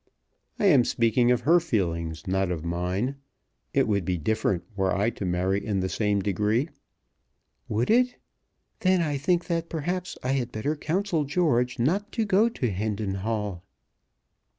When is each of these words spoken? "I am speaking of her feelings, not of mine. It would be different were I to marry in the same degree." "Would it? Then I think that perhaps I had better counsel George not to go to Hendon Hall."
"I 0.57 0.65
am 0.65 0.83
speaking 0.83 1.29
of 1.29 1.41
her 1.41 1.59
feelings, 1.59 2.25
not 2.25 2.49
of 2.49 2.65
mine. 2.65 3.17
It 3.71 3.87
would 3.87 4.03
be 4.03 4.17
different 4.17 4.63
were 4.75 4.91
I 4.91 5.11
to 5.11 5.25
marry 5.25 5.63
in 5.63 5.79
the 5.79 5.89
same 5.89 6.23
degree." 6.23 6.69
"Would 7.69 7.91
it? 7.91 8.15
Then 8.79 9.03
I 9.03 9.17
think 9.19 9.45
that 9.45 9.69
perhaps 9.69 10.17
I 10.23 10.31
had 10.31 10.51
better 10.51 10.75
counsel 10.75 11.23
George 11.23 11.77
not 11.77 12.11
to 12.13 12.25
go 12.25 12.49
to 12.49 12.71
Hendon 12.71 13.13
Hall." 13.13 13.63